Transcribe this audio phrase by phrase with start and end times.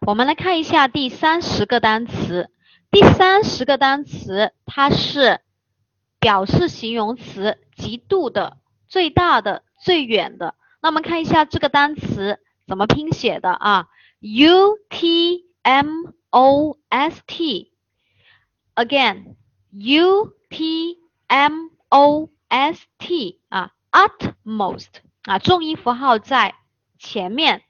[0.00, 2.50] 我们来看一下第三十个单词。
[2.90, 5.40] 第三十个单词，它是
[6.20, 10.54] 表示形容词，极度的、最大的、最远的。
[10.80, 13.88] 那我们看一下这个单词怎么拼写的啊
[14.20, 17.72] ？U T M O S T。
[18.74, 24.88] Again，U T M O S T 啊，utmost
[25.24, 26.54] 啊，重音符号在
[26.98, 27.62] 前面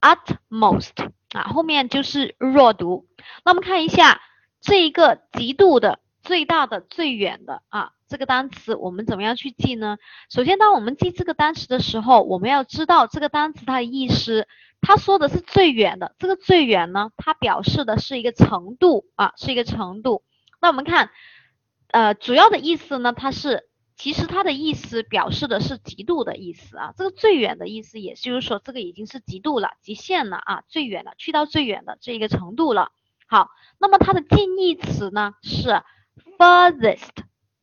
[0.00, 3.06] ，utmost 啊，后面就是弱读。
[3.44, 4.20] 那我们看一下
[4.60, 9.98] 这一个极度的、最大的、最远的啊，这个单词我们怎么样去记呢？
[10.30, 14.46] 首先，当我们记这个单词的时候，我们要知道这个单词它的意思。
[14.82, 20.22] 它说的是最远的，这个最远呢，它表示的是一个程度啊，是一个程度。
[20.58, 21.10] 那我们看，
[21.90, 23.68] 呃，主要的意思呢，它是
[24.00, 26.94] 其实它的意思表示的是极度的意思啊。
[26.96, 32.92] 这个最远的意思，也就是说这个已经是极度了，极限了啊，最远了，去到最远的这一个程度了。
[33.26, 35.82] 好，那么它的近义词呢是
[36.38, 37.10] furthest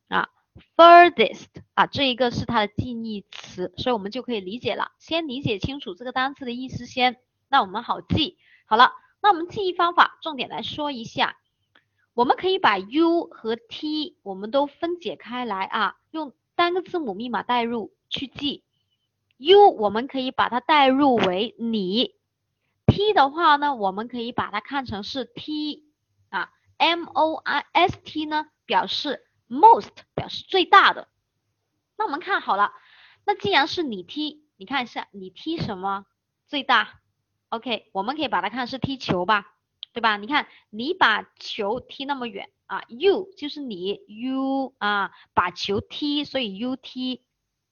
[0.10, 0.30] 啊
[0.76, 4.92] ，furthest 啊，这一个是它的近义词，所以我们就可以理解了。
[5.00, 7.18] 先理解清楚这个单词的意思先，
[7.50, 8.38] 那我们好记。
[8.68, 8.92] 好了，
[9.24, 11.36] 那我们记忆方法重点来说一下。
[12.18, 18.64] 我们可以把 U 和 T 我们都分解开来啊，用单个字母密码代入去记。
[19.38, 22.16] U 我们可以把它代入为你
[22.88, 25.92] ，T 的话呢，我们可以把它看成是 T
[26.30, 31.10] 啊，M O I S T 呢表示 most 表示最大的。
[32.00, 32.74] 那我们看好了，
[33.28, 36.08] 那既然是你踢，你看一下你踢什么
[36.48, 37.00] 最大
[37.50, 39.54] ？OK，我们可以把它看是踢球吧。
[39.98, 40.16] 对吧？
[40.16, 47.24] 你看，你把球踢那么远啊，you 就是你，you 啊，把球踢，所以 U T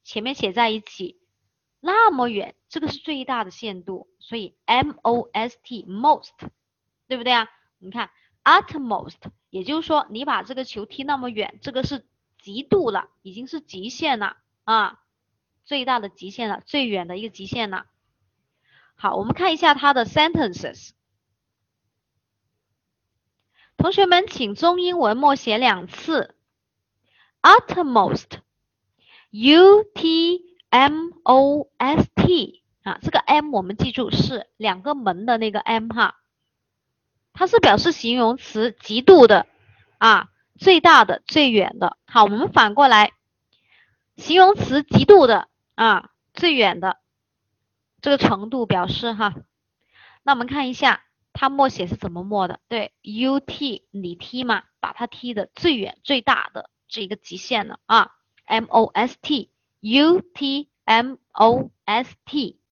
[0.03, 1.19] 前面写在一起，
[1.79, 6.31] 那么远，这个是最大的限度，所以 M O S T most，
[7.07, 7.47] 对不对啊？
[7.77, 8.09] 你看
[8.43, 9.17] ，utmost，
[9.51, 12.07] 也就是说你把这个球踢那么远，这个是
[12.39, 14.99] 极度了，已经是极限了啊，
[15.63, 17.85] 最大的极限了，最远的一个极限了。
[18.95, 20.89] 好，我们看一下它的 sentences。
[23.85, 26.33] 同学们，请中英文默写两次
[27.43, 28.33] ，utmost，u
[29.93, 30.41] t
[30.71, 36.15] m o s t 啊，这个 m 我们记住是两个门的那个 m 哈，
[37.31, 39.45] 它是表示形容词，极度的
[39.99, 41.99] 啊，最大的，最远的。
[42.07, 43.11] 好，我们反过来，
[44.17, 46.97] 形容词极度的啊，最远的。
[48.01, 49.35] 这个程度表示哈，
[50.23, 51.04] 那我们看一下。
[51.37, 52.61] 它默写是怎么默的？
[52.69, 58.11] 对，U T 你踢嘛，把它踢的最远最大的这一个极限了啊
[58.45, 59.51] ，M O S T
[59.81, 62.61] U T M O S T。